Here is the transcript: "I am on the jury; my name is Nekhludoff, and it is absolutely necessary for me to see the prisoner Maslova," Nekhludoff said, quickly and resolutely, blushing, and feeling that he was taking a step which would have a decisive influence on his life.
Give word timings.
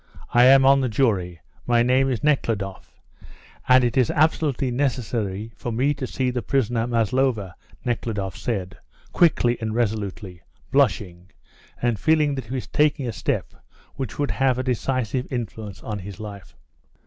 "I 0.33 0.45
am 0.45 0.65
on 0.65 0.81
the 0.81 0.89
jury; 0.89 1.41
my 1.67 1.83
name 1.83 2.09
is 2.09 2.23
Nekhludoff, 2.23 2.99
and 3.69 3.83
it 3.83 3.95
is 3.95 4.09
absolutely 4.09 4.71
necessary 4.71 5.51
for 5.55 5.71
me 5.71 5.93
to 5.93 6.07
see 6.07 6.31
the 6.31 6.41
prisoner 6.41 6.87
Maslova," 6.87 7.53
Nekhludoff 7.85 8.35
said, 8.35 8.79
quickly 9.13 9.59
and 9.61 9.75
resolutely, 9.75 10.41
blushing, 10.71 11.29
and 11.79 11.99
feeling 11.99 12.33
that 12.33 12.45
he 12.45 12.55
was 12.55 12.65
taking 12.65 13.05
a 13.07 13.13
step 13.13 13.53
which 13.93 14.17
would 14.17 14.31
have 14.31 14.57
a 14.57 14.63
decisive 14.63 15.31
influence 15.31 15.83
on 15.83 15.99
his 15.99 16.19
life. 16.19 16.55